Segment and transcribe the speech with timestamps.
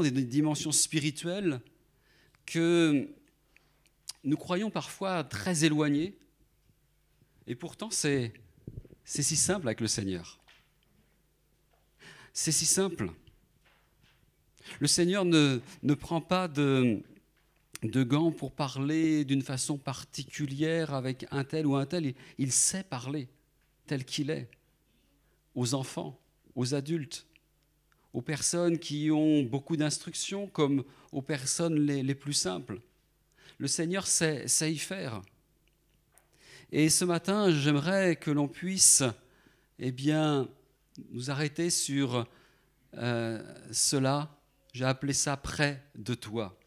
[0.00, 1.60] des dimensions spirituelles
[2.46, 3.08] que
[4.24, 6.16] nous croyons parfois très éloignées.
[7.46, 8.32] Et pourtant, c'est
[9.04, 10.38] si simple avec le Seigneur.
[12.32, 13.10] C'est si simple.
[14.80, 15.60] Le Seigneur ne,
[15.94, 17.02] prend pas de
[17.82, 22.14] gants pour parler d'une façon particulière avec un tel ou un tel.
[22.38, 23.28] Il sait parler
[23.86, 24.48] tel qu'il est
[25.54, 26.18] aux enfants,
[26.54, 27.26] aux adultes,
[28.12, 32.80] aux personnes qui ont beaucoup d'instructions comme aux personnes les, plus simples.
[33.58, 35.22] Le Seigneur sait, y faire.
[36.70, 39.02] Et ce matin, j'aimerais que l'on puisse
[39.78, 40.48] eh bien,
[41.10, 42.26] nous arrêter sur
[42.96, 44.38] euh, cela.
[44.72, 46.58] J'ai appelé ça près de toi.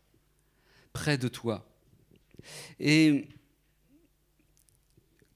[0.93, 1.67] Près de toi.
[2.79, 3.27] Et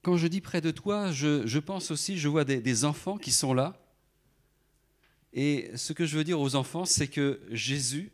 [0.02, 3.52] quand je dis près de toi, je, pense aussi, je vois des, enfants qui sont
[3.52, 3.76] là.
[5.32, 8.10] Et ce que je veux dire aux enfants, c'est que Jésus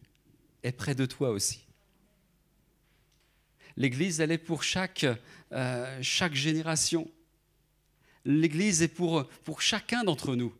[0.63, 1.67] est près de toi aussi.
[3.77, 5.07] L'Église, elle est pour chaque,
[5.53, 7.11] euh, chaque génération.
[8.25, 10.53] L'Église est pour, pour chacun d'entre nous.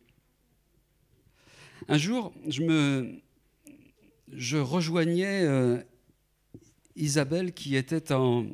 [1.87, 3.21] Un jour, je, me,
[4.31, 5.81] je rejoignais euh,
[6.95, 8.47] Isabelle qui était en,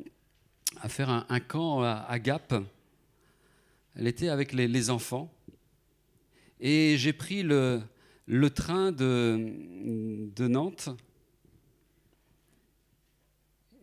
[0.80, 2.54] à faire un, camp à, Gap.
[3.96, 5.32] Elle était avec les, enfants.
[6.60, 7.82] Et j'ai pris le,
[8.26, 10.88] le train de, Nantes.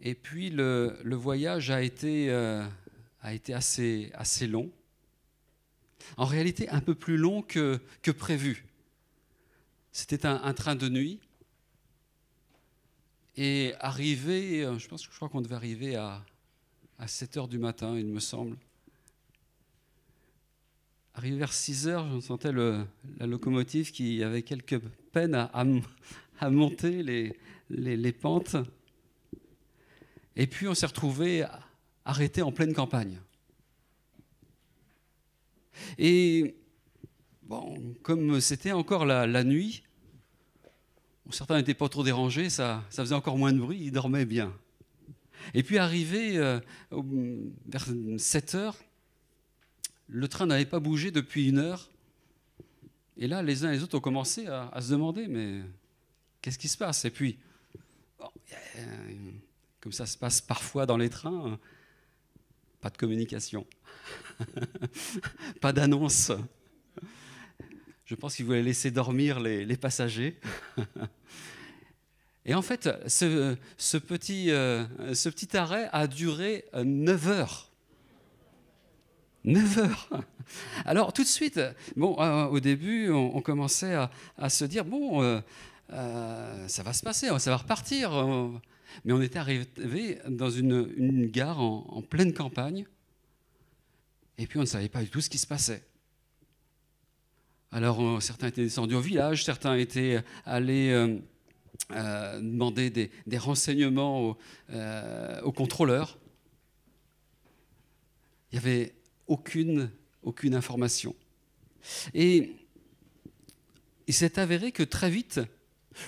[0.02, 2.66] Et puis le, voyage a été, euh,
[3.22, 4.72] assez, long.
[6.18, 7.80] En réalité, un peu plus long que,
[8.18, 8.66] prévu.
[9.92, 11.20] C'était un, train de nuit.
[13.38, 16.26] Et arrivé, je pense je crois qu'on devait arriver à,
[17.00, 18.58] à 7 heures du matin, il me semble.
[21.14, 22.86] Arrivé vers 6 heures, je sentais la
[23.20, 24.80] locomotive qui avait quelques
[25.12, 27.04] peines à, monter
[27.70, 28.56] les, pentes.
[30.36, 31.46] Et puis on s'est retrouvé
[32.06, 33.20] arrêté en pleine campagne.
[35.98, 36.56] Et
[37.44, 39.84] bon, comme c'était encore la, nuit,
[41.30, 44.54] certains n'étaient pas trop dérangés, ça, ça faisait encore moins de bruit, ils dormaient bien.
[45.54, 46.60] Et puis arrivé euh,
[47.66, 47.86] vers
[48.18, 48.78] 7 heures,
[50.12, 51.90] le train n'avait pas bougé depuis une heure.
[53.18, 55.62] Et là, les uns et les autres ont commencé à, se demander, mais
[56.42, 57.06] qu'est-ce qui se passe?
[57.06, 57.38] Et puis,
[59.80, 61.58] comme ça se passe parfois dans les trains,
[62.82, 63.66] pas de communication,
[65.62, 66.32] pas d'annonce.
[68.06, 70.38] Je pense qu'ils voulaient laisser dormir les, passagers.
[72.46, 73.56] Et en fait, ce,
[73.98, 77.71] petit, euh, ce petit arrêt a duré 9 euh, heures.
[79.44, 80.10] 9 heures.
[80.86, 81.60] Alors tout de suite,
[81.96, 83.96] bon, euh, au début, on, commençait
[84.38, 85.42] à, se dire bon,
[85.90, 88.12] ça va se passer, ça va repartir.
[89.06, 92.86] Mais on était arrivé dans une, gare en, pleine campagne,
[94.38, 95.84] et puis on ne savait pas du tout ce qui se passait.
[97.72, 101.18] Alors certains étaient descendus au village, certains étaient allés
[101.94, 104.38] euh, demander des, renseignements
[104.72, 106.18] euh, aux, contrôleurs.
[108.52, 108.94] Il n'y avait
[109.32, 109.90] aucune,
[110.24, 111.16] aucune information.
[112.14, 112.52] Et
[114.08, 115.40] il s'est avéré que très vite,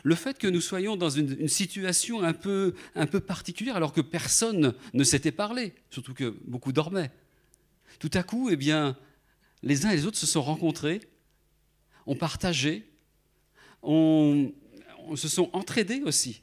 [0.04, 4.02] le fait que nous soyons dans une, situation un peu, un peu particulière, alors que
[4.02, 7.12] personne ne s'était parlé, surtout que beaucoup dormaient,
[8.00, 8.98] tout à coup, eh bien,
[9.62, 11.00] les uns et les autres se sont rencontrés,
[12.06, 12.86] ont partagé,
[13.82, 14.52] ont,
[15.16, 16.42] se sont entraidés aussi.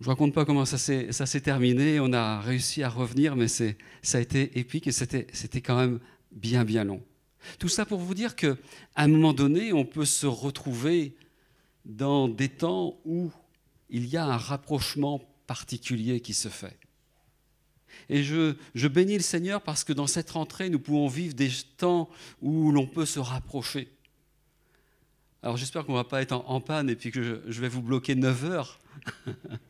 [0.00, 3.64] Je ne raconte pas comment ça s'est terminé, on a réussi à revenir, mais ça
[4.14, 5.98] a été épique et c'était quand même
[6.30, 7.02] bien, bien long.
[7.58, 8.56] Tout ça pour vous dire qu'à
[8.96, 11.16] un moment donné, on peut se retrouver
[11.84, 13.30] dans des temps où
[13.90, 16.76] il y a un rapprochement particulier qui se fait.
[18.08, 21.50] Et je, je bénis le Seigneur parce que dans cette rentrée, nous pouvons vivre des
[21.76, 22.08] temps
[22.40, 23.88] où l'on peut se rapprocher.
[25.42, 27.82] Alors j'espère qu'on ne va pas être en, panne et puis que je, vais vous
[27.82, 28.78] bloquer 9 heures.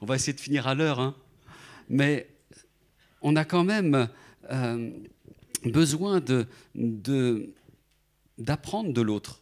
[0.00, 1.00] on va essayer de finir à l'heure.
[1.00, 1.14] Hein.
[1.88, 2.28] Mais
[3.22, 4.08] on a quand même
[4.50, 4.90] euh,
[5.64, 6.20] besoin
[8.38, 9.40] d'apprendre de, de l'autre,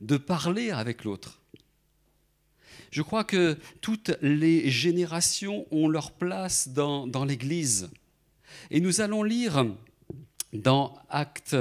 [0.00, 1.40] de parler avec l'autre.
[2.90, 7.90] Je crois que toutes les générations ont leur place dans, dans l'Église.
[8.72, 9.64] Et nous allons lire
[10.52, 11.56] dans Acte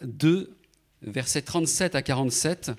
[0.00, 0.56] 2,
[1.02, 2.72] versets 37 à 47.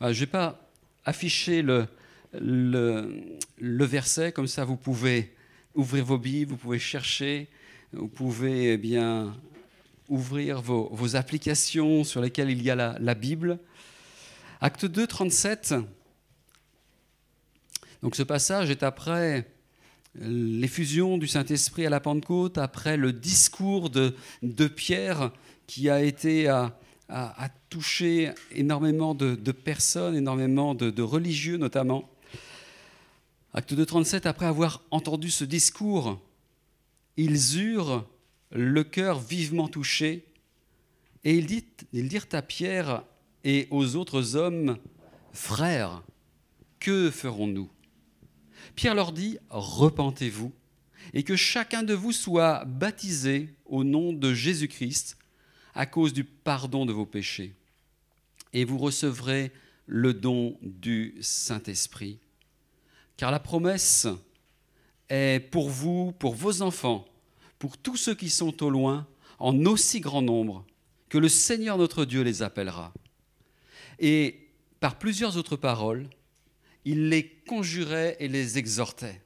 [0.00, 0.70] Je ne vais pas
[1.04, 1.88] afficher le,
[2.32, 5.34] le, verset, comme ça vous pouvez
[5.74, 7.48] ouvrir vos Bibles, vous pouvez chercher,
[7.92, 9.34] vous pouvez eh bien
[10.08, 13.58] ouvrir vos, applications sur lesquelles il y a la, Bible.
[14.60, 15.74] Acte 2, 37.
[18.02, 19.46] Donc ce passage est après
[20.14, 24.14] l'effusion du Saint-Esprit à la Pentecôte, après le discours de,
[24.68, 25.32] Pierre
[25.66, 26.78] qui a été à,
[27.08, 32.08] a, touché énormément de, personnes, énormément de, religieux notamment.
[33.58, 36.22] Acte 2, 37, après avoir entendu ce discours,
[37.16, 38.08] ils eurent
[38.52, 40.24] le cœur vivement touché
[41.24, 43.02] et ils dirent à Pierre
[43.42, 44.78] et aux autres hommes,
[45.32, 46.04] Frères,
[46.78, 47.68] que ferons-nous?
[48.76, 50.52] Pierre leur dit, Repentez-vous
[51.12, 55.18] et que chacun de vous soit baptisé au nom de Jésus-Christ
[55.74, 57.56] à cause du pardon de vos péchés.
[58.52, 59.50] Et vous recevrez
[59.86, 62.20] le don du Saint-Esprit.
[63.18, 64.06] Car la promesse
[65.08, 67.04] est pour vous, pour vos enfants,
[67.58, 69.08] pour tous ceux qui sont au loin,
[69.40, 70.64] en aussi grand nombre,
[71.08, 72.94] que le Seigneur notre Dieu les appellera.
[73.98, 74.48] Et
[74.78, 76.08] par plusieurs autres paroles,
[76.84, 79.20] il les conjurait et les exhortait,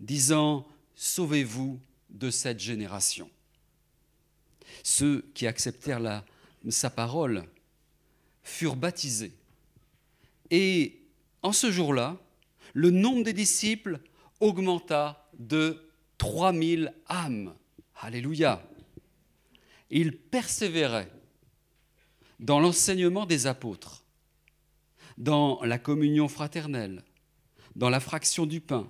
[0.00, 1.80] disant, Sauvez-vous
[2.10, 3.30] de cette génération.
[4.82, 6.24] Ceux qui acceptèrent
[6.68, 7.44] sa parole
[8.42, 9.32] furent baptisés.
[10.50, 11.00] Et
[11.42, 12.18] en ce jour-là,
[12.78, 13.98] le nombre des disciples
[14.38, 17.52] augmenta de 3000 âmes.
[18.00, 18.62] Alléluia.
[19.90, 21.10] Ils persévéraient
[22.38, 24.04] dans l'enseignement des apôtres,
[25.16, 27.02] dans la communion fraternelle,
[27.74, 28.88] dans la fraction du pain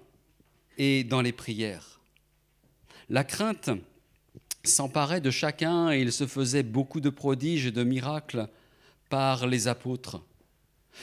[0.77, 2.03] et dans les prières.
[3.09, 3.71] La crainte
[4.65, 8.51] s'emparait de chacun et il se faisait beaucoup de prodiges et de miracles
[9.09, 10.23] par les apôtres.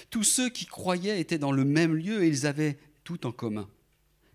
[0.10, 3.68] Tous ceux qui croyaient étaient dans le même lieu et ils avaient tout en commun.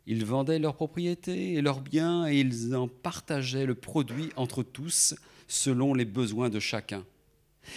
[0.07, 5.15] Ils vendaient leurs propriétés et leurs biens et ils en partageaient le produit entre tous
[5.47, 7.05] selon les besoins de chacun.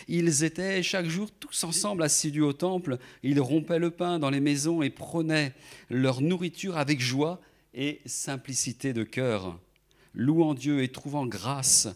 [0.07, 4.39] Ils étaient chaque jour tous ensemble assidus au temple, ils rompaient le pain dans les
[4.39, 5.53] maisons et prenaient
[5.89, 7.41] leur nourriture avec joie
[7.73, 9.59] et simplicité de cœur
[10.13, 11.87] louant Dieu et trouvant grâce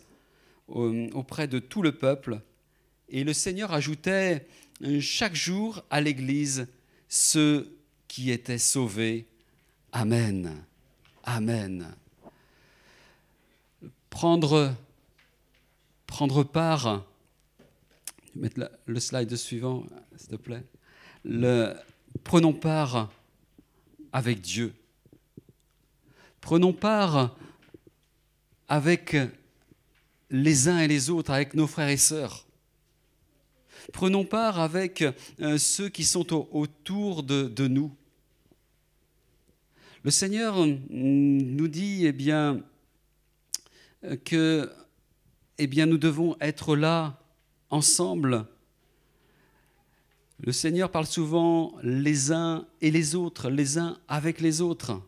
[0.68, 2.42] auprès de tout le peuple.
[3.10, 4.48] Et le Seigneur ajoutait
[5.00, 6.68] chaque jour à l'Église
[7.10, 7.78] ceux
[8.08, 9.26] qui étaient sauvés.
[9.92, 10.64] Amen.
[11.24, 11.96] Amen.
[14.10, 14.74] Prendre,
[16.06, 17.06] prendre part,
[18.36, 19.86] mettre le slide suivant,
[20.16, 20.64] s'il te plaît.
[22.24, 23.12] Prenons part
[24.12, 24.74] avec Dieu.
[26.42, 27.36] Prenons part
[28.68, 29.16] avec
[30.30, 32.47] les uns et les autres, avec nos frères et sœurs.
[33.94, 35.04] Prenons part avec
[35.40, 37.92] euh, ceux qui sont autour de, nous.
[40.04, 42.62] Le Seigneur mm, nous dit eh bien,
[44.26, 44.70] que
[45.58, 47.20] eh nous devons être là
[47.70, 48.46] ensemble.
[50.40, 55.02] Le Seigneur parle souvent les uns et les autres, les uns avec les autres.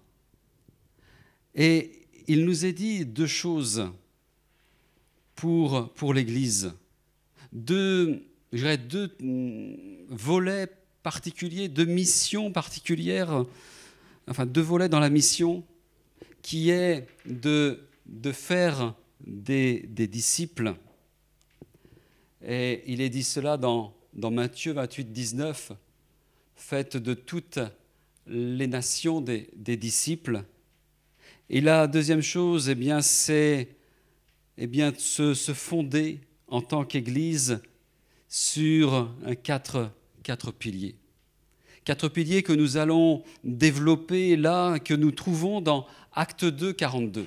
[1.54, 3.92] Et il nous est dit deux choses
[5.36, 6.74] pour, pour l'Église.
[7.54, 9.16] Deux, je deux
[10.10, 10.68] volets
[11.04, 13.46] particuliers, deux missions particulières,
[14.28, 15.64] enfin deux volets dans la mission,
[16.42, 20.76] qui est de, de faire des, des disciples.
[22.46, 25.74] Et il est dit cela dans, dans Matthieu 28, 19,
[26.56, 27.60] faites de toutes
[28.28, 30.44] les nations des, des disciples
[31.52, 33.70] et la deuxième chose, eh c'est
[34.60, 37.60] eh se, se, fonder en tant qu'Église
[38.30, 39.10] sur
[39.44, 39.92] quatre,
[40.60, 40.96] piliers.
[41.84, 47.26] Quatre piliers que nous allons développer là, que nous trouvons dans Acte 2, 42.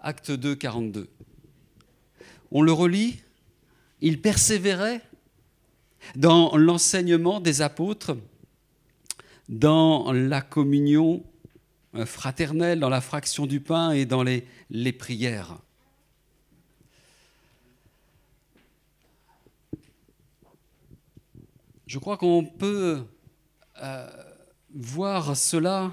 [0.00, 1.08] Acte 2, 42.
[2.50, 3.20] On le relit,
[4.00, 5.00] il persévérait
[6.16, 8.16] dans l'enseignement des apôtres,
[9.48, 11.24] dans la communion
[11.94, 15.58] euh, fraternelle dans la fraction du pain et dans les prières.
[21.86, 23.04] Je crois qu'on peut
[23.80, 24.10] euh,
[24.74, 25.92] voir cela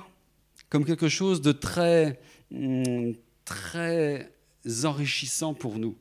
[0.69, 2.19] comme quelque chose de très,
[2.49, 3.11] mm,
[3.45, 4.31] très
[4.85, 5.95] enrichissant pour nous.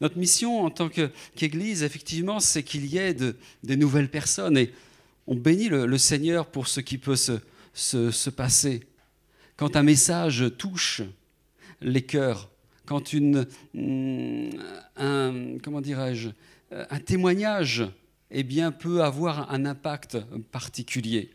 [0.00, 4.72] Notre mission en tant qu'Église, effectivement, c'est qu'il y ait de, des nouvelles personnes et
[5.28, 7.38] on bénit le, Seigneur pour ce qui peut se,
[7.72, 8.82] se, se passer
[9.56, 11.02] quand un message touche
[11.80, 12.50] les cœurs,
[12.84, 14.50] quand une, mm,
[14.96, 16.30] un, comment dirais-je,
[16.72, 17.86] un témoignage
[18.30, 20.18] eh bien, peut avoir un impact
[20.50, 21.30] particulier.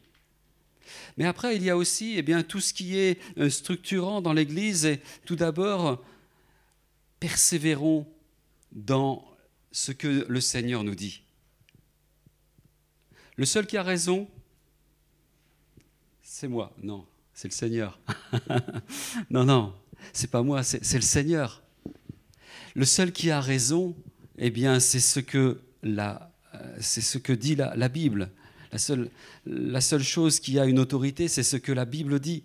[1.17, 4.33] Mais après, il y a aussi eh bien, tout ce qui est euh, structurant dans
[4.33, 4.85] l'Église.
[4.85, 6.03] Et tout d'abord,
[7.19, 8.07] persévérons
[8.71, 9.25] dans
[9.71, 11.23] ce que le Seigneur nous dit.
[13.35, 14.27] Le seul qui a raison,
[16.21, 16.75] c'est moi.
[16.81, 17.99] Non, c'est le Seigneur.
[19.29, 19.75] non, non,
[20.11, 21.63] c'est pas moi, c'est le Seigneur.
[22.75, 23.95] Le seul qui a raison,
[24.37, 26.32] eh bien, c'est ce que la,
[26.79, 28.29] c'est ce que dit la, Bible.
[29.45, 32.43] La seule, chose qui a une autorité, c'est ce que la Bible dit.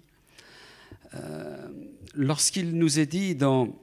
[1.14, 1.68] Euh,
[2.14, 3.74] lorsqu'il nous est dit dans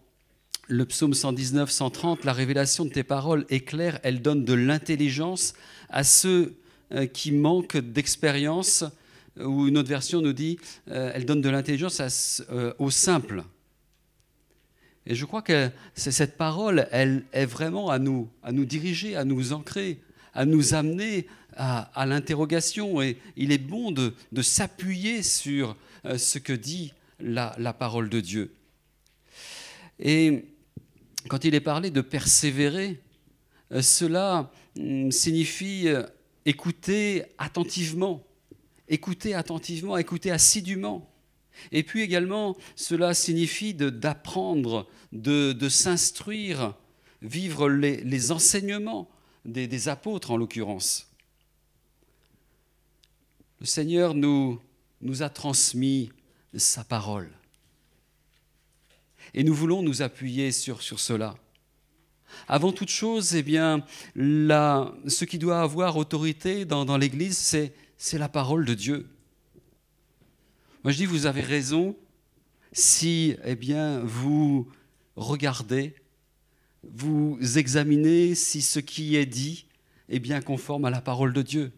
[0.67, 5.53] le psaume 119, 130, la révélation de tes paroles est claire, elle donne de l'intelligence
[5.89, 6.55] à ceux
[6.91, 8.83] euh, qui manquent d'expérience,
[9.39, 12.41] ou une autre version nous dit, euh, elle donne de l'intelligence
[12.79, 13.43] aux simples.
[15.07, 19.23] Et je crois que cette parole, elle est vraiment à nous, à nous diriger, à
[19.23, 19.99] nous ancrer,
[20.35, 23.01] à nous amener à, l'interrogation.
[23.01, 25.75] Et il est bon de, s'appuyer sur
[26.05, 28.53] euh, ce que dit la, parole de Dieu.
[29.99, 30.45] Et
[31.29, 33.01] quand il est parlé de persévérer,
[33.71, 36.03] euh, cela hum, signifie euh,
[36.45, 38.23] écouter attentivement,
[38.87, 41.09] écouter attentivement, écouter assidûment.
[41.71, 46.75] Et puis également, cela signifie d'apprendre, de, s'instruire,
[47.21, 49.09] vivre les, enseignements
[49.45, 51.07] des, apôtres en l'occurrence.
[53.59, 54.59] Le Seigneur nous,
[55.01, 56.11] nous a transmis
[56.55, 57.31] sa parole.
[59.33, 61.35] Et nous voulons nous appuyer sur, sur cela.
[62.47, 63.85] Avant toute chose, eh bien,
[64.15, 67.37] ce qui doit avoir autorité dans, dans l'Église,
[67.97, 69.07] c'est la parole de Dieu.
[70.83, 71.95] Moi, je dis, vous avez raison
[72.71, 74.67] si eh bien, vous
[75.15, 75.95] regardez,
[76.93, 79.65] vous examinez si ce qui est dit
[80.09, 81.71] est bien conforme à la parole de Dieu,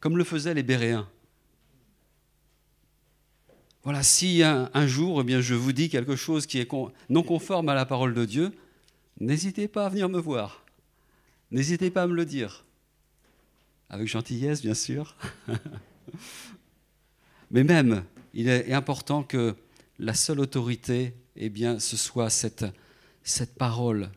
[0.00, 1.08] comme le faisaient les Béréens.
[3.86, 6.68] Voilà, si un, jour, eh bien, je vous dis quelque chose qui est
[7.08, 8.52] non conforme à la parole de Dieu,
[9.20, 10.64] n'hésitez pas à venir me voir.
[11.52, 12.64] N'hésitez pas à me le dire.
[13.88, 15.14] Avec gentillesse, bien sûr.
[17.52, 18.02] Mais même,
[18.34, 19.54] il est important que
[20.00, 22.64] la seule autorité, eh bien, ce soit cette,
[23.26, 24.10] cette parole,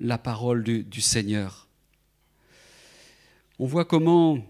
[0.00, 1.68] la parole du, Seigneur.
[3.58, 4.44] On voit comment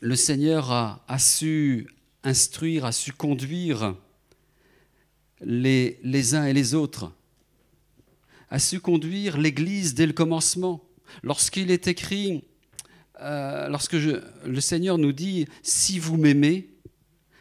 [0.00, 1.88] le Seigneur a, su
[2.22, 3.96] instruire, a su conduire
[5.40, 7.10] les, uns et les autres,
[8.50, 10.84] a su conduire l'Église dès le commencement.
[11.22, 12.44] Lorsqu'il est écrit,
[13.20, 16.72] euh, lorsque le Seigneur nous dit, si vous m'aimez,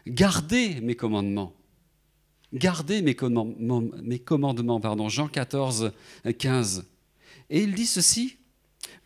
[0.07, 1.53] Gardez mes commandements.
[2.53, 5.93] Gardez mes commandements, pardon, Jean 14,
[6.37, 6.85] 15.
[7.49, 8.37] Et il dit ceci,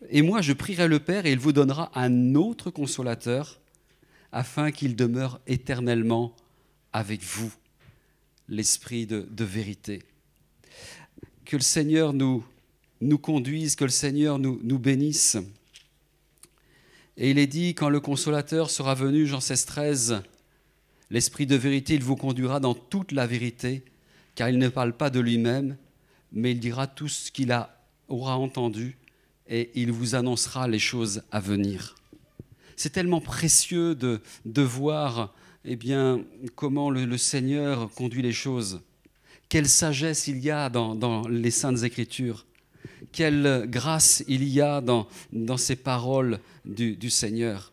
[0.09, 3.59] et moi je prierai le Père et il vous donnera un autre consolateur
[4.31, 6.35] afin qu'il demeure éternellement
[6.91, 7.51] avec vous,
[8.49, 10.01] l'Esprit de, vérité.
[11.45, 12.43] Que le Seigneur nous,
[13.01, 15.37] nous conduise, que le Seigneur nous, nous bénisse.
[17.17, 20.21] Et il est dit, quand le consolateur sera venu, Jean 16, 13,
[21.11, 23.83] L'Esprit de vérité, il vous conduira dans toute la vérité,
[24.33, 25.77] car il ne parle pas de lui-même,
[26.31, 27.55] mais il dira tout ce qu'il
[28.07, 28.97] aura entendu
[29.47, 31.95] et il vous annoncera les choses à venir.
[32.75, 35.33] C'est tellement précieux de, de voir
[35.63, 36.23] eh bien,
[36.55, 38.81] comment le, Seigneur conduit les choses.
[39.49, 42.45] Quelle sagesse il y a dans, les saintes écritures.
[43.11, 47.71] Quelle grâce il y a dans, dans ces paroles du, Seigneur.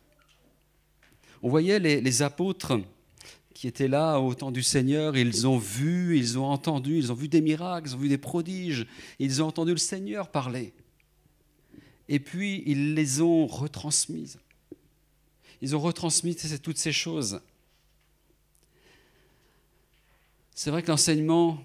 [1.43, 2.79] On voyait les apôtres
[3.62, 7.14] qui étaient là au temps du Seigneur, ils ont vu, ils ont entendu, ils ont
[7.14, 8.88] vu des miracles, ils ont vu des prodiges,
[9.21, 10.73] ils ont entendu le Seigneur parler.
[12.09, 14.40] Et puis, ils les ont retransmises.
[15.61, 17.40] Ils ont retransmis toutes ces choses.
[20.57, 21.64] C'est vrai que l'enseignement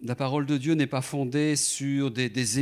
[0.00, 2.58] de la parole de Dieu n'est pas fondé sur des, des,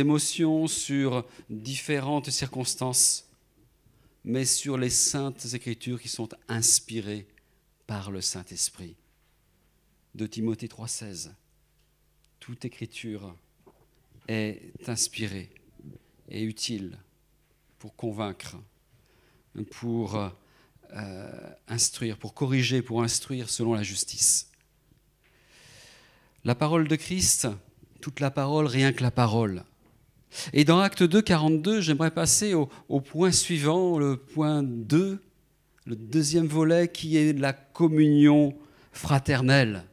[0.00, 3.28] émotions, sur différentes circonstances,
[4.24, 7.26] mais sur les saintes écritures qui sont inspirées
[7.86, 8.96] par le Saint-Esprit.
[10.14, 11.30] De Timothée 3,16.
[12.40, 13.36] Toute écriture
[14.28, 15.50] est inspirée
[16.28, 16.98] et utile
[17.78, 18.56] pour convaincre,
[19.70, 24.50] pour euh, instruire, pour corriger, pour instruire selon la justice.
[26.44, 27.48] La parole de Christ,
[28.00, 29.64] toute la parole, rien que la parole.
[30.52, 35.20] Et dans Acte 2, 42, j'aimerais passer au, au, point suivant, le point 2,
[35.86, 38.56] le deuxième volet qui est la communion
[38.92, 39.84] fraternelle.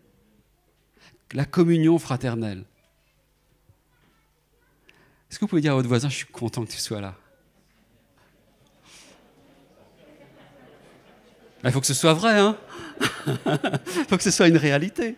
[1.33, 2.65] La communion fraternelle.
[5.29, 7.15] Est-ce que vous pouvez dire à votre voisin, je suis content que tu sois là?
[11.63, 12.57] Il faut que ce soit vrai, hein?
[13.25, 15.15] Il faut que ce soit une réalité.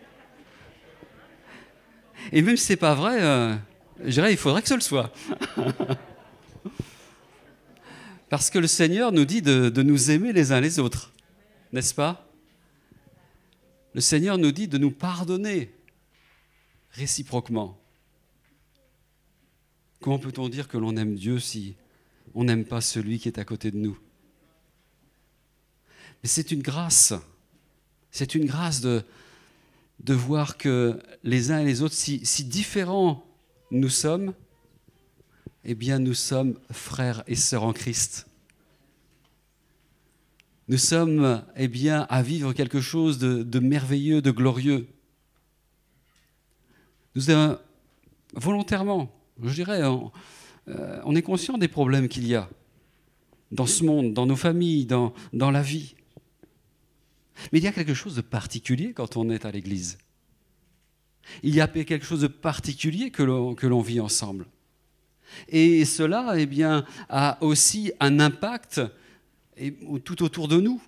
[2.32, 3.54] Et même si ce n'est pas vrai, euh,
[4.04, 5.12] je dirais, il faudrait que ce le soit.
[8.36, 11.14] Parce que le Seigneur nous dit de, nous aimer les uns les autres,
[11.72, 12.30] n'est-ce pas?
[13.94, 15.74] Le Seigneur nous dit de nous pardonner
[16.90, 17.80] réciproquement.
[20.02, 21.76] Comment peut-on dire que l'on aime Dieu si
[22.34, 23.98] on n'aime pas celui qui est à côté de nous?
[26.22, 27.14] Mais c'est une grâce.
[28.10, 29.02] C'est une grâce de,
[30.06, 33.26] voir que les uns et les autres, si différents
[33.70, 34.34] nous sommes,
[35.68, 38.28] eh bien nous sommes frères et sœurs en Christ.
[40.68, 44.86] Nous sommes eh bien à vivre quelque chose de, merveilleux, de glorieux.
[47.16, 47.58] Nous avons
[48.34, 50.12] volontairement, je dirais, on,
[50.68, 52.48] euh, on est conscient des problèmes qu'il y a
[53.50, 55.96] dans ce monde, dans nos familles, dans la vie.
[57.52, 59.98] Mais il y a quelque chose de particulier quand on est à l'église.
[61.42, 64.46] Il y a quelque chose de particulier que l'on vit ensemble.
[65.48, 68.80] Et cela eh bien, a aussi un impact
[70.04, 70.82] tout autour de nous.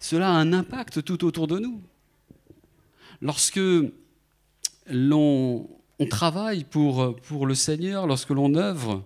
[0.00, 1.82] Cela a un impact tout autour de nous.
[3.20, 3.60] Lorsque
[4.90, 5.68] l'on
[6.08, 9.04] travaille pour, pour le Seigneur, lorsque l'on œuvre,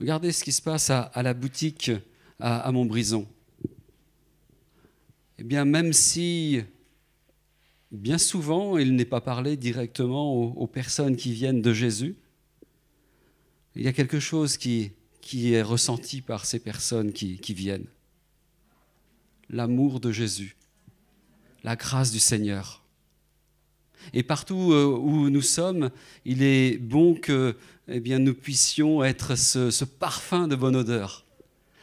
[0.00, 1.90] regardez ce qui se passe à, la boutique
[2.38, 3.26] à, à Montbrison.
[5.38, 6.62] Eh bien, même si
[7.90, 12.16] bien souvent il n'est pas parlé directement aux, personnes qui viennent de Jésus,
[13.74, 14.92] il y a quelque chose qui,
[15.32, 17.86] est ressenti par ces personnes qui, viennent.
[19.50, 20.56] L'amour de Jésus,
[21.64, 22.82] la grâce du Seigneur.
[24.12, 25.90] Et partout euh, où nous sommes,
[26.24, 27.56] il est bon que
[27.88, 31.26] eh bien, nous puissions être ce, parfum de bonne odeur,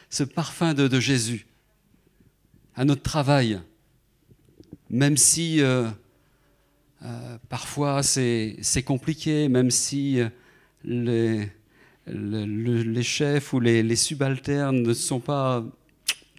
[0.10, 1.46] ce parfum de Jésus
[2.76, 3.60] à notre travail,
[4.90, 5.90] même si euh,
[7.04, 10.20] euh, parfois c'est compliqué, même si
[10.84, 11.50] les,
[12.08, 15.64] les, chefs ou les, subalternes ne sont pas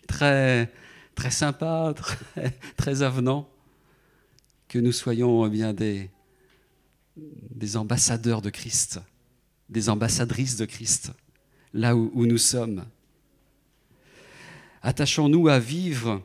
[0.06, 0.72] très,
[1.14, 1.94] très sympas,
[2.34, 3.48] très, très avenants,
[4.68, 6.10] que nous soyons eh bien des,
[7.16, 9.00] des ambassadeurs de Christ,
[9.68, 11.12] des ambassadrices de Christ,
[11.72, 12.84] là où nous sommes.
[14.82, 16.22] Attachons-nous à vivre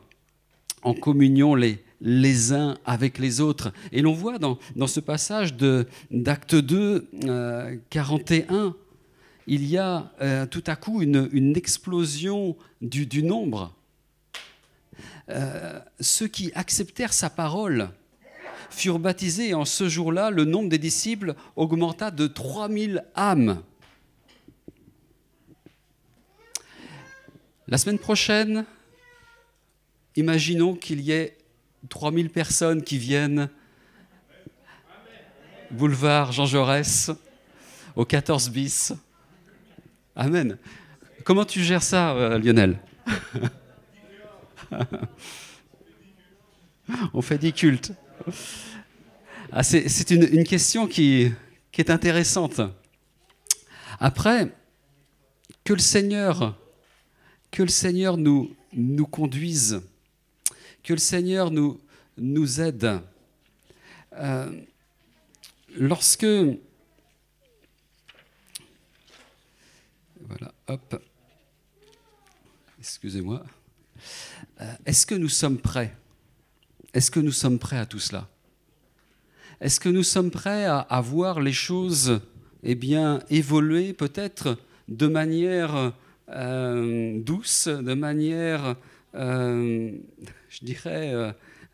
[0.82, 3.72] en communion les, les uns avec les autres.
[3.92, 5.54] Et l'on voit dans, ce passage
[6.10, 8.74] d'Acte 2, euh, 41,
[9.46, 13.74] il y a euh, tout à coup une, une explosion du, du nombre.
[15.30, 17.90] Euh, ceux qui acceptèrent sa parole
[18.70, 23.62] furent baptisés et en ce jour-là, le nombre des disciples augmenta de 3000 âmes.
[27.68, 28.64] La semaine prochaine,
[30.16, 31.38] imaginons qu'il y ait
[31.88, 33.48] 3000 personnes qui viennent
[35.70, 37.10] boulevard Jean Jaurès
[37.96, 38.92] au 14 bis.
[40.14, 40.58] Amen.
[41.24, 42.78] Comment tu gères ça, euh, Lionel?
[47.14, 47.92] On fait des cultes.
[49.50, 51.32] Ah, C'est une, question qui,
[51.70, 52.60] qui est intéressante.
[54.00, 54.52] Après,
[55.64, 56.58] que le Seigneur
[57.52, 59.82] que le Seigneur nous conduise,
[60.82, 61.80] que le Seigneur nous,
[62.60, 63.00] aide.
[64.14, 64.60] Euh,
[65.76, 66.26] lorsque...
[70.20, 71.02] Voilà, hop.
[72.78, 73.42] Excusez-moi.
[74.60, 75.94] Euh, Est-ce que nous sommes prêts?
[76.92, 78.28] Est-ce que nous sommes prêts à tout cela?
[79.60, 82.20] Est-ce que nous sommes prêts à, voir les choses
[82.64, 82.78] eh
[83.30, 85.92] évoluer peut-être de manière
[86.28, 88.76] euh, douce, de manière,
[90.52, 91.14] je dirais,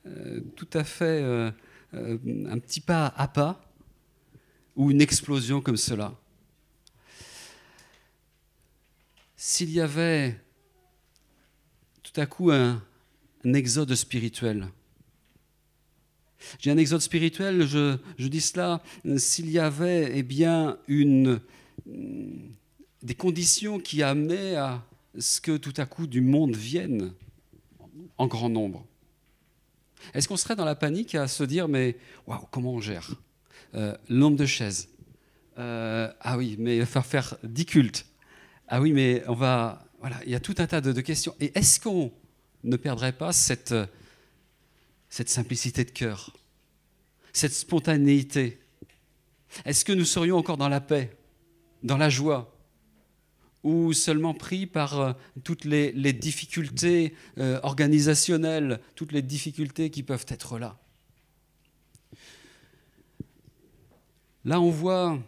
[0.06, 1.50] euh, tout à fait euh,
[1.92, 3.60] un petit pas à pas,
[4.76, 6.14] ou une explosion comme cela.
[9.36, 10.40] S'il y avait
[12.02, 12.82] tout à coup un,
[13.44, 14.68] un exode spirituel,
[16.60, 18.80] j'ai un exode spirituel, je, je dis cela,
[19.16, 21.40] s'il y avait eh bien une
[23.02, 24.84] des conditions qui amenaient à
[25.18, 27.12] ce que tout à coup du monde vienne
[28.18, 28.84] en grand nombre.
[30.14, 33.14] Est-ce qu'on serait dans la panique à se dire mais waouh comment on gère?
[33.74, 34.88] Euh, nombre de chaises.
[35.58, 38.06] Euh, ah oui mais il faire 10 cultes.
[38.68, 41.34] Ah oui mais on va voilà il y a tout un tas de, de questions.
[41.40, 42.12] Et est-ce qu'on
[42.64, 43.74] ne perdrait pas cette
[45.08, 46.36] cette simplicité de cœur?
[47.32, 48.60] Cette spontanéité?
[49.64, 51.16] Est-ce que nous serions encore dans la paix
[51.82, 52.57] dans la joie?
[53.68, 55.12] Ou seulement pris par euh,
[55.44, 60.78] toutes les, difficultés euh, organisationnelles, toutes les difficultés qui peuvent être là.
[64.46, 65.18] Là, on voit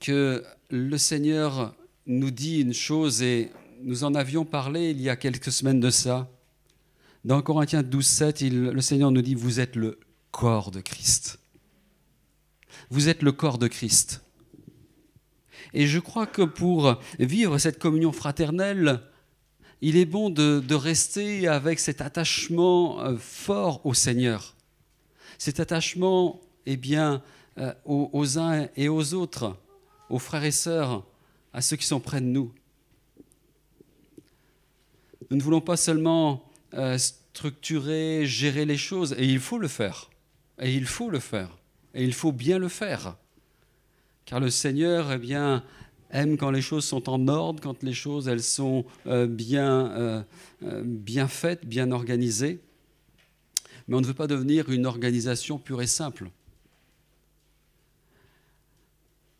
[0.00, 1.74] que le Seigneur
[2.06, 3.50] nous dit une chose, et
[3.82, 6.30] nous en avions parlé il y a quelques semaines de ça.
[7.24, 9.98] Dans Corinthiens 12, 7, le Seigneur nous dit, vous êtes le
[10.30, 11.38] corps de Christ.
[12.88, 14.22] Vous êtes le corps de Christ.
[15.76, 19.02] Et je crois que pour vivre cette communion fraternelle,
[19.82, 24.56] il est bon de, rester avec cet attachement euh, fort au Seigneur.
[25.36, 27.22] Cet attachement, eh bien,
[27.58, 29.54] euh, aux, uns et aux autres,
[30.08, 31.04] aux frères et sœurs,
[31.52, 32.54] à ceux qui sont près de nous.
[35.30, 40.08] Nous ne voulons pas seulement euh, structurer, gérer les choses, et il faut le faire.
[40.58, 41.58] Et il faut le faire.
[41.92, 43.18] Et il faut bien le faire.
[44.26, 45.34] Car le Seigneur, eh
[46.10, 50.22] aime quand les choses sont en ordre, quand les choses elles sont euh, bien, euh,
[50.84, 52.60] bien faites, bien organisées.
[53.88, 56.30] Mais on ne veut pas devenir une organisation pure et simple.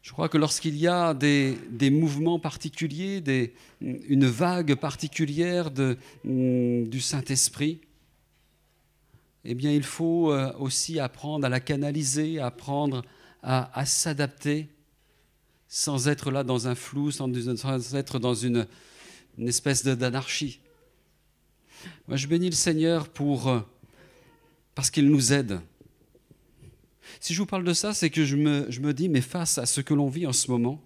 [0.02, 1.56] Je crois que lorsqu'il y a des,
[1.90, 7.80] mouvements particuliers, une vague particulière mm, du Saint-Esprit,
[9.44, 13.02] eh bien, il faut euh, aussi apprendre à la canaliser, apprendre
[13.42, 14.68] à, s'adapter,
[15.76, 17.30] sans être là dans un flou, sans,
[17.94, 18.66] être dans une,
[19.36, 20.60] une espèce d'anarchie.
[22.08, 23.60] Moi, je bénis le Seigneur pour, euh,
[24.74, 25.60] parce qu'il nous aide.
[27.20, 29.82] Si je vous parle de ça, c'est que je me, dis, mais face à ce
[29.82, 30.82] que l'on vit en ce moment,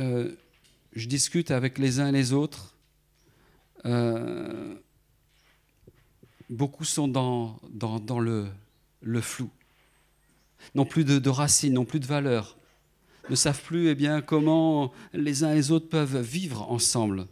[0.00, 0.34] euh,
[0.94, 2.74] je discute avec les uns et les autres.
[3.84, 4.76] Euh,
[6.48, 7.60] beaucoup sont dans,
[8.18, 8.48] le,
[9.02, 9.50] le, flou,
[10.74, 12.56] n'ont plus de, racines, n'ont plus de valeurs,
[13.32, 17.26] ne savent plus eh bien, comment les uns et les autres peuvent vivre ensemble.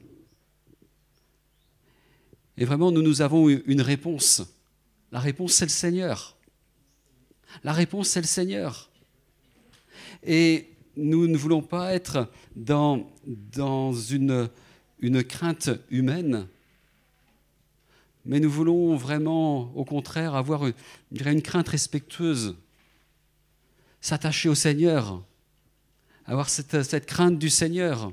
[2.57, 4.43] Et vraiment, nous, nous avons une réponse.
[5.13, 6.39] La réponse, c'est le Seigneur.
[7.65, 8.91] La réponse, c'est le Seigneur.
[10.23, 13.07] Et nous ne voulons pas être dans,
[14.11, 14.49] une,
[15.29, 16.49] crainte humaine,
[18.25, 20.65] mais nous voulons vraiment, au contraire, avoir
[21.11, 22.57] une crainte respectueuse,
[24.01, 25.23] s'attacher au Seigneur,
[26.31, 28.13] avoir cette, crainte du Seigneur.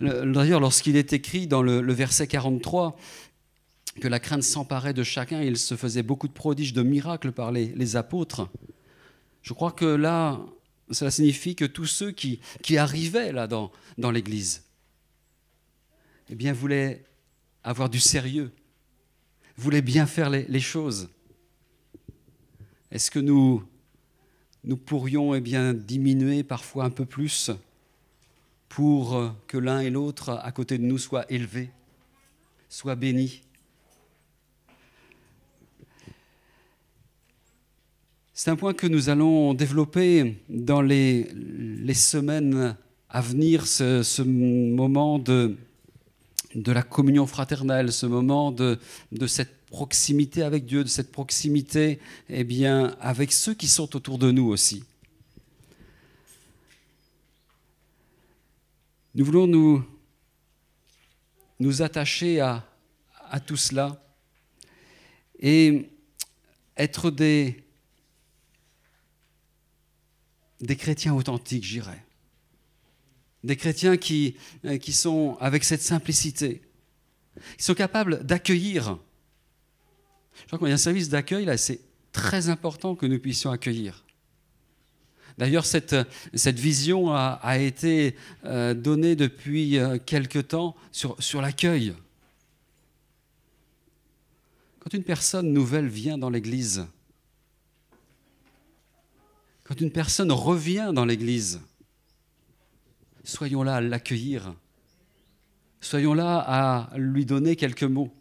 [0.00, 2.98] D'ailleurs, lorsqu'il est écrit dans le, verset 43,
[4.00, 7.50] que la crainte s'emparait de chacun, il se faisait beaucoup de prodiges, de miracles par
[7.50, 8.48] les, apôtres.
[9.42, 10.38] Je crois que là,
[10.90, 12.40] cela signifie que tous ceux qui,
[12.76, 14.64] arrivaient là dans, dans l'Église,
[16.28, 17.04] eh bien, voulaient
[17.64, 18.52] avoir du sérieux,
[19.56, 21.08] voulaient bien faire les, choses.
[22.90, 23.64] Est-ce que nous,
[24.64, 27.50] nous pourrions eh bien, diminuer parfois un peu plus
[28.68, 31.70] pour que l'un et l'autre à côté de nous soient élevés,
[32.68, 33.42] soient bénis.
[38.42, 41.28] C'est un point que nous allons développer dans les,
[41.92, 42.74] semaines
[43.10, 45.58] à venir, ce, moment de,
[46.54, 48.78] de, la communion fraternelle, ce moment de,
[49.12, 54.18] de, cette proximité avec Dieu, de cette proximité eh bien, avec ceux qui sont autour
[54.18, 54.84] de nous aussi.
[59.14, 59.84] Nous voulons nous,
[61.58, 62.66] nous attacher à,
[63.28, 64.04] à tout cela
[65.38, 65.88] et
[66.76, 67.64] être des,
[70.60, 72.04] des chrétiens authentiques, j'irais.
[73.42, 74.36] Des chrétiens qui,
[74.80, 76.60] qui sont avec cette simplicité,
[77.56, 78.98] qui sont capables d'accueillir.
[80.48, 81.80] Je crois y a un service d'accueil, là, c'est
[82.12, 84.04] très important que nous puissions accueillir.
[85.38, 85.94] D'ailleurs, cette,
[86.34, 91.94] vision a, été euh, donnée depuis euh, quelque temps sur l'accueil.
[94.80, 96.86] Quand une personne nouvelle vient dans l'Église,
[99.64, 101.60] quand une personne revient dans l'Église,
[103.24, 104.54] soyons là à l'accueillir.
[105.80, 108.12] Soyons là à lui donner quelques mots.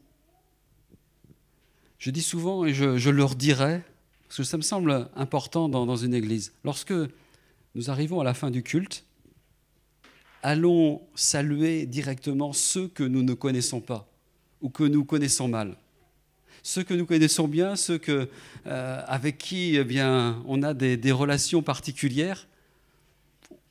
[1.99, 3.81] Je dis souvent, et je, leur dirai,
[4.27, 6.93] parce que ça me semble important dans, une église, lorsque
[7.75, 9.03] nous arrivons à la fin du culte,
[10.41, 14.07] allons saluer directement ceux que nous ne connaissons pas
[14.61, 15.75] ou que nous connaissons mal.
[16.63, 20.01] Ceux que nous connaissons bien, ceux euh, avec qui eh
[20.45, 22.47] on a des, relations particulières,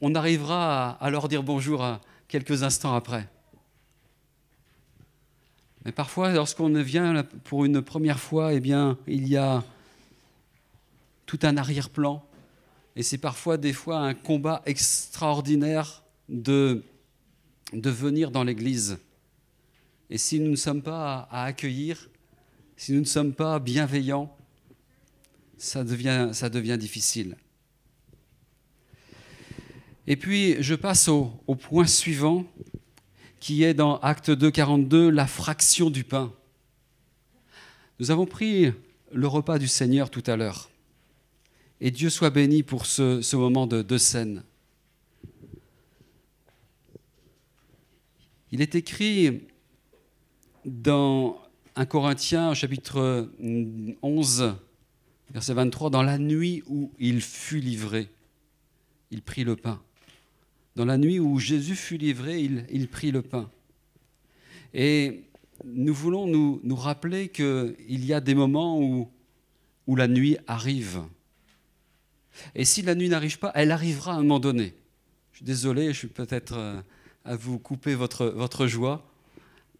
[0.03, 3.27] on arrivera à, leur dire bonjour quelques instants après.
[5.85, 9.64] Mais parfois, lorsqu'on vient pour une première fois, eh bien, il y a
[11.27, 12.25] tout un arrière-plan.
[12.97, 16.83] Et c'est parfois des fois un combat extraordinaire de,
[17.73, 18.99] de venir dans l'Église.
[20.11, 22.09] Et si nous ne sommes pas à accueillir,
[22.77, 24.35] si nous ne sommes pas bienveillants,
[25.59, 27.37] ça devient, ça devient difficile.
[30.07, 32.47] Et puis, je passe au, au point suivant,
[33.40, 36.33] qui est dans Acte 2, 42, la fraction du pain.
[38.01, 38.72] Nous avons pris
[39.12, 40.70] le repas du Seigneur tout à l'heure.
[41.81, 44.42] Et Dieu soit béni pour ce, moment de, de scène.
[48.51, 49.42] Il est écrit
[50.64, 51.40] dans
[51.77, 53.31] 1 Corinthiens chapitre
[54.03, 54.57] 11,
[55.31, 58.09] verset 23, dans la nuit où il fut livré,
[59.11, 59.81] il prit le pain.
[60.79, 63.51] Dans la nuit où Jésus fut livré, il, prit le pain.
[64.73, 65.25] Et
[65.64, 69.11] nous voulons nous, rappeler qu'il y a des moments où,
[69.97, 71.03] la nuit arrive.
[72.55, 74.73] Et si la nuit n'arrive pas, elle arrivera à un moment donné.
[75.33, 76.81] Je suis désolé, je suis peut-être euh,
[77.25, 79.05] à vous couper votre, joie,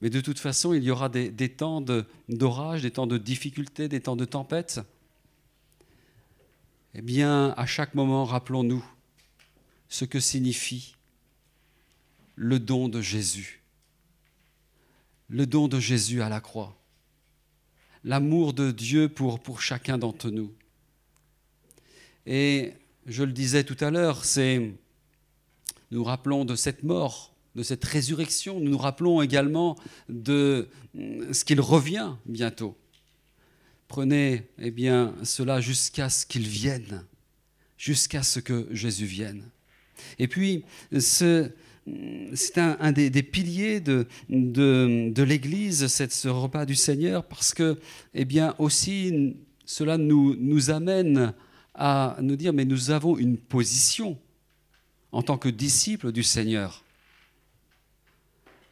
[0.01, 1.81] mais de toute façon, il y aura des, temps
[2.29, 4.81] d'orage, des temps de difficulté, des temps de tempête.
[6.95, 8.85] Eh bien, à chaque moment, rappelons-nous
[9.89, 10.95] ce que signifie
[12.37, 13.63] le don de Jésus.
[15.29, 16.77] Le don de Jésus à la croix.
[18.05, 20.53] L'amour de Dieu pour, chacun d'entre nous.
[22.27, 22.75] Et
[23.07, 24.73] je le disais tout à l'heure, c'est
[25.91, 29.77] nous rappelons de cette mort, de cette résurrection, nous nous rappelons également
[30.09, 32.77] de ce qu'il revient bientôt.
[33.89, 37.05] Prenez eh bien, cela jusqu'à ce qu'il vienne,
[37.79, 39.51] jusqu'à ce que Jésus vienne.
[40.19, 40.65] Et puis,
[40.99, 41.53] c'est
[42.59, 44.07] un, des, piliers de,
[45.23, 47.79] l'Église, ce repas du Seigneur, parce que,
[48.15, 51.35] eh bien, aussi, cela nous, nous amène
[51.75, 54.19] à nous dire, mais nous avons une position
[55.13, 56.85] en tant que disciples du Seigneur.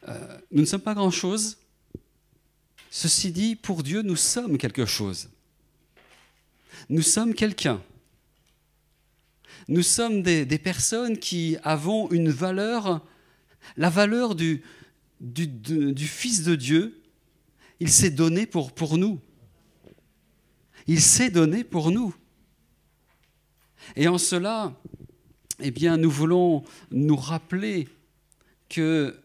[0.08, 1.58] Euh, nous ne sommes pas grand-chose.
[2.90, 5.28] Ceci dit, pour Dieu, nous sommes quelque chose.
[6.88, 7.80] Nous sommes quelqu'un.
[9.68, 13.04] Nous sommes des, personnes qui avons une valeur,
[13.76, 14.62] la valeur du,
[15.96, 17.02] Fils de Dieu.
[17.80, 19.20] Il s'est donné pour, nous.
[20.86, 22.14] Il s'est donné pour nous.
[23.96, 24.72] Et en cela,
[25.60, 27.88] eh nous voulons nous rappeler
[28.68, 29.16] que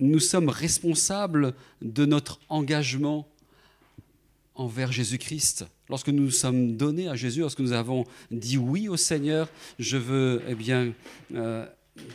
[0.00, 3.28] nous sommes responsables de notre engagement
[4.54, 5.66] envers Jésus-Christ.
[5.88, 9.96] Lorsque nous nous sommes donnés à Jésus, lorsque nous avons dit oui au Seigneur, je
[9.96, 10.92] veux eh bien,
[11.34, 11.66] euh,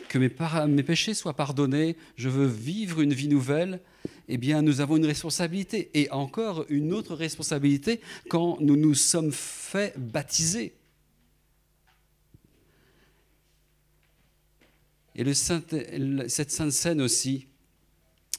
[0.08, 3.80] que mes, péchés soient pardonnés, je veux vivre une vie nouvelle,
[4.28, 5.90] eh bien, nous avons une responsabilité.
[5.94, 10.74] Et encore une autre responsabilité quand nous nous sommes fait baptiser.
[15.14, 17.48] Et cette Sainte Seine aussi,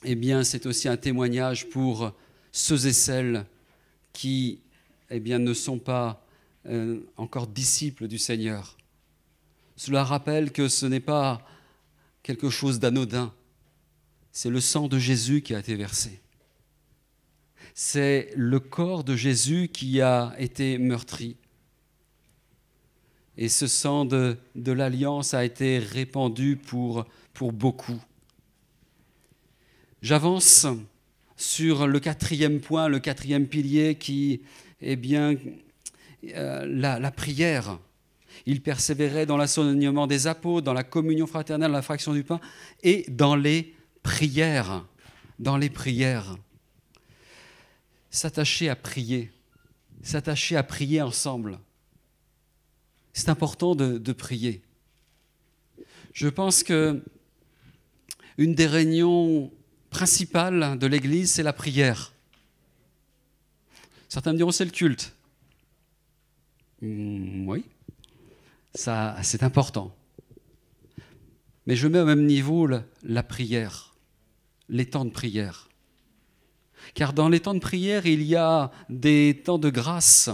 [0.05, 2.13] eh bien, c'est aussi un témoignage pour
[2.51, 3.45] ceux et celles
[4.13, 4.61] qui
[5.09, 6.25] eh bien, ne sont pas
[6.65, 8.77] euh, encore disciples du Seigneur.
[9.75, 11.41] Cela rappelle que ce n'est pas
[12.21, 13.33] quelque chose d'anodin,
[14.31, 16.21] c'est le sang de Jésus qui a été versé.
[17.73, 21.37] C'est le corps de Jésus qui a été meurtri.
[23.37, 28.01] Et ce sang de, de l'alliance a été répandu pour, pour beaucoup.
[30.01, 30.67] J'avance
[31.37, 34.41] sur le quatrième point, le quatrième pilier qui
[34.81, 35.35] est bien
[36.35, 37.79] euh, la, prière.
[38.45, 42.39] Il persévérait dans l'assaisonnement des apôtres, dans la communion fraternelle, la fraction du pain
[42.83, 44.85] et dans les prières.
[45.39, 46.37] Dans les prières.
[48.11, 49.31] S'attacher à prier,
[50.01, 51.59] s'attacher à prier ensemble
[53.13, 54.61] c'est important de, de, prier.
[56.13, 57.03] Je pense que
[58.37, 59.51] une des réunions
[59.89, 62.13] principales de l'Église, c'est la prière.
[64.09, 65.13] Certains me diront c'est le culte.
[66.81, 67.63] Mmh, oui,
[68.73, 69.95] c'est important.
[71.67, 72.67] Mais je mets au même niveau
[73.03, 73.93] la, prière,
[74.67, 75.69] les temps de prière.
[76.95, 80.31] Car dans les temps de prière, il y a des temps de grâce,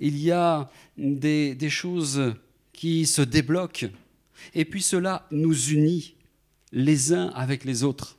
[0.00, 2.34] il y a des choses
[2.72, 3.90] qui se débloquent.
[4.54, 6.14] Et puis cela nous unit
[6.72, 8.16] les uns avec les autres.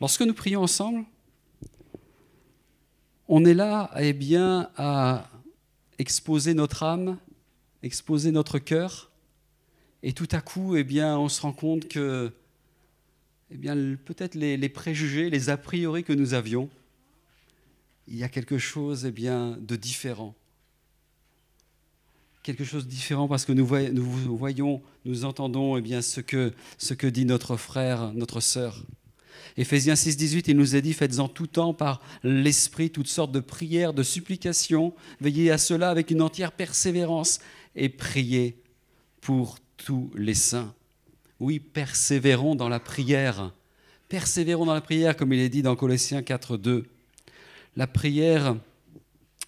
[0.00, 1.04] Lorsque nous prions ensemble,
[3.30, 5.30] on est là eh bien, à
[5.98, 7.16] exposer notre âme,
[7.84, 9.12] exposer notre cœur,
[10.02, 12.32] et tout à coup, eh bien, on se rend compte que
[13.52, 16.68] eh bien, peut-être les, préjugés, les a priori que nous avions,
[18.08, 20.34] il y a quelque chose eh bien, de différent
[22.42, 26.94] quelque chose de différent parce que nous voyons, nous entendons eh bien, ce, que, ce
[26.94, 28.82] que dit notre frère, notre sœur.
[29.56, 33.32] Éphésiens 6, 18, il nous a dit Faites en tout temps par l'Esprit toutes sortes
[33.32, 37.40] de prières, de supplications, veillez à cela avec une entière persévérance
[37.76, 38.56] et priez
[39.20, 40.74] pour tous les saints.
[41.40, 43.52] Oui, persévérons dans la prière.
[44.08, 46.86] Persévérons dans la prière, comme il est dit dans Colossiens 4, 2.
[47.76, 48.56] La prière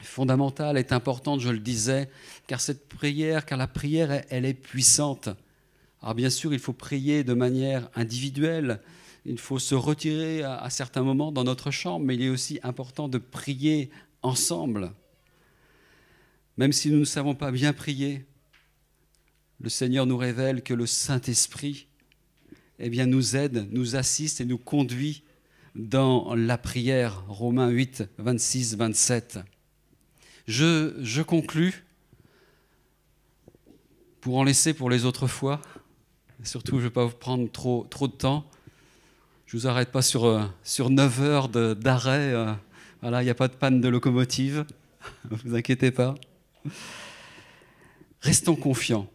[0.00, 2.08] fondamentale est importante, je le disais,
[2.46, 5.28] car cette prière, car la prière, elle est puissante.
[6.00, 8.80] Alors bien sûr, il faut prier de manière individuelle,
[9.24, 13.08] il faut se retirer à, certains moments dans notre chambre, mais il est aussi important
[13.08, 13.90] de prier
[14.22, 14.92] ensemble.
[16.56, 18.24] Même si nous ne savons pas bien prier,
[19.60, 21.86] le Seigneur nous révèle que le Saint-Esprit
[22.78, 25.22] eh bien, nous aide, nous assiste et nous conduit
[25.76, 27.24] dans la prière.
[27.28, 29.38] Romains 8, 26, 27.
[30.48, 31.84] Je, je conclus
[34.20, 35.60] pour en laisser pour les autres fois.
[36.42, 38.50] Surtout, je ne vais pas vous prendre trop, trop de temps.
[39.52, 42.32] Je ne vous arrête pas sur, euh, sur 9 heures d'arrêt.
[42.32, 42.54] Euh,
[43.02, 44.64] voilà, il n'y a pas de panne de locomotive.
[45.30, 46.14] Ne vous inquiétez pas.
[48.22, 49.10] Restons confiants.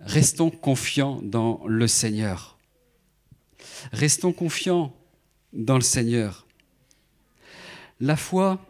[0.00, 2.58] Restons confiants dans le Seigneur.
[3.94, 4.94] Restons confiants
[5.54, 6.46] dans le Seigneur.
[7.98, 8.60] La foi,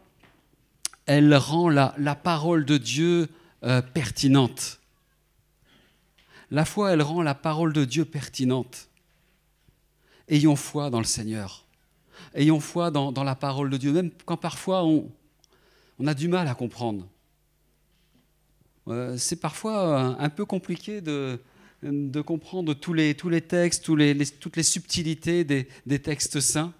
[1.07, 3.29] elle rend la, la parole de Dieu
[3.65, 4.79] euh, pertinente.
[6.53, 8.89] La foi, elle rend la parole de Dieu pertinente.
[10.29, 11.65] Ayons foi dans le Seigneur.
[12.35, 15.11] Ayons foi dans, la parole de Dieu, même quand parfois on,
[16.07, 17.07] a du mal à comprendre.
[18.89, 21.39] Euh, c'est parfois un peu compliqué de,
[22.25, 26.73] comprendre tous les, textes, toutes les subtilités des, des, textes saints.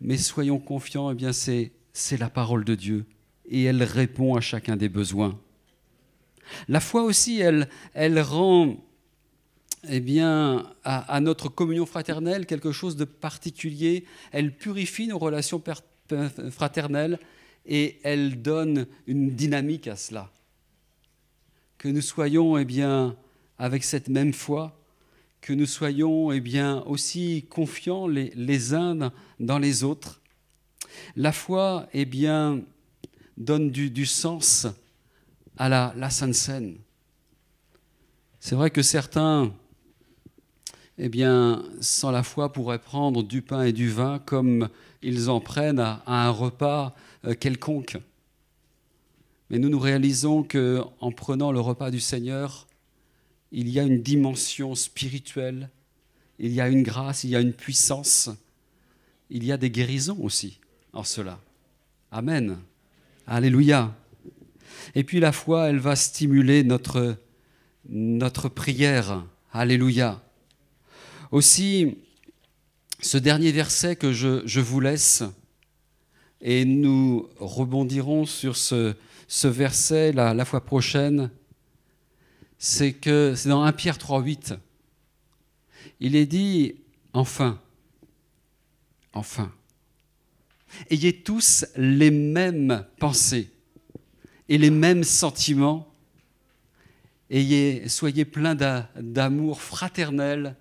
[0.00, 3.06] Mais soyons confiants, eh bien c'est, c'est la parole de Dieu
[3.48, 5.38] et elle répond à chacun des besoins.
[6.68, 8.76] La foi aussi, elle, elle rend
[9.86, 14.04] eh bien, à, notre communion fraternelle quelque chose de particulier.
[14.32, 15.62] Elle purifie nos relations
[16.50, 17.18] fraternelles
[17.66, 20.30] et elle donne une dynamique à cela.
[21.76, 23.16] Que nous soyons eh bien,
[23.58, 24.80] avec cette même foi,
[25.40, 30.20] que nous soyons eh bien, aussi confiants les, uns dans les autres.
[31.14, 32.62] La foi eh bien,
[33.36, 34.66] donne du, du sens
[35.56, 36.78] à la, la Sainte Seine.
[38.40, 39.52] C'est vrai que certains,
[40.98, 44.68] eh bien, sans la foi, pourraient prendre du pain et du vin comme
[45.00, 47.96] ils en prennent à, un repas euh, quelconque.
[49.50, 52.66] Mais nous nous réalisons que en prenant le repas du Seigneur,
[53.52, 55.70] il y a une dimension spirituelle,
[56.38, 58.28] il y a une grâce, il y a une puissance,
[59.30, 60.58] il y a des guérisons aussi
[60.92, 61.38] en cela.
[62.10, 62.58] Amen.
[63.26, 63.94] Alléluia.
[64.94, 67.16] Et puis la foi, elle va stimuler notre,
[67.88, 69.24] notre prière.
[69.52, 70.20] Alléluia.
[71.30, 71.98] Aussi,
[73.00, 75.22] ce dernier verset que je, je vous laisse,
[76.40, 78.94] et nous rebondirons sur ce,
[79.26, 81.30] ce verset la, fois prochaine.
[82.58, 84.54] C'est que c'est dans 1 Pierre 3, 8.
[86.00, 86.76] Il est dit
[87.12, 87.60] enfin,
[89.12, 89.52] enfin,
[90.90, 93.50] ayez tous les mêmes pensées
[94.48, 95.92] et les mêmes sentiments.
[97.30, 98.54] Ayez, soyez pleins
[98.96, 100.56] d'amour fraternel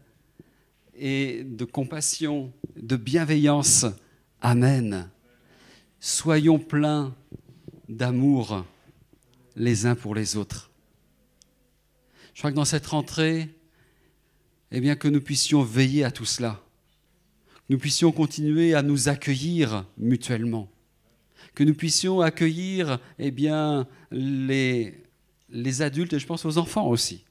[0.97, 3.85] et de compassion, de bienveillance.
[4.41, 5.09] Amen
[5.99, 7.15] soyons pleins
[7.89, 8.65] d'amour
[9.55, 10.71] les uns pour les autres.
[12.33, 13.49] Je crois que dans cette rentrée,
[14.71, 16.61] eh bien que nous puissions veiller à tout cela,
[17.69, 20.69] nous puissions continuer à nous accueillir mutuellement,
[21.55, 25.03] que nous puissions accueillir eh bien les,
[25.49, 27.25] les adultes et je pense aux enfants aussi,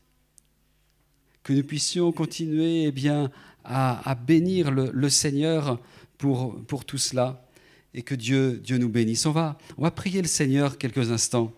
[1.42, 3.30] que nous puissions continuer eh bien
[3.66, 5.80] à, bénir le, le Seigneur
[6.18, 7.46] pour, pour tout cela
[7.94, 9.26] et que Dieu, Dieu nous bénisse.
[9.26, 11.52] On va, on va prier le Seigneur quelques instants.